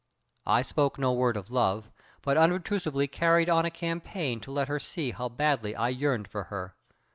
[0.47, 1.91] I spoke no word of love,
[2.23, 6.45] but unobtrusively carried on a campaign to let her see how badly I yearned for
[6.45, 6.75] her.